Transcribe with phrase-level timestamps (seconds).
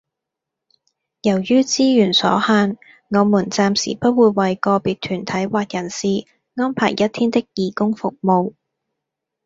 [1.21, 2.75] 由於資源所限，
[3.09, 8.55] 我們暫時不會為個別團體或人士安排一天的義工服務